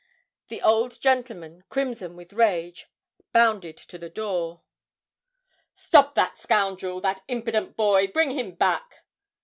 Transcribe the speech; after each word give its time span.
The 0.47 0.63
old 0.63 0.99
gentleman, 0.99 1.63
crimson 1.69 2.15
with 2.15 2.33
rage, 2.33 2.87
bounded 3.33 3.77
to 3.77 3.99
the 3.99 4.09
door: 4.09 4.63
'Stop 5.75 6.15
that 6.15 6.39
scoundrel, 6.39 6.99
that 7.01 7.21
impident 7.27 7.77
boy, 7.77 8.07
bring 8.07 8.31
him 8.31 8.55
back!' 8.55 9.05